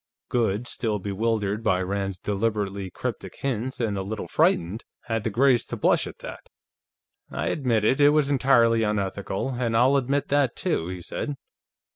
Goode, 0.29 0.67
still 0.67 0.97
bewildered 0.97 1.63
by 1.63 1.79
Rand's 1.83 2.17
deliberately 2.17 2.89
cryptic 2.89 3.35
hints 3.41 3.79
and 3.79 3.99
a 3.99 4.01
little 4.01 4.27
frightened, 4.27 4.83
had 5.01 5.23
the 5.23 5.29
grace 5.29 5.63
to 5.67 5.75
blush 5.77 6.07
at 6.07 6.17
that. 6.25 6.49
"I 7.29 7.49
admit 7.49 7.85
it; 7.85 7.99
it 8.01 8.09
was 8.09 8.31
entirely 8.31 8.81
unethical, 8.81 9.51
and 9.51 9.77
I'll 9.77 9.97
admit 9.97 10.29
that, 10.29 10.55
too," 10.55 10.87
he 10.87 11.03
said. 11.03 11.35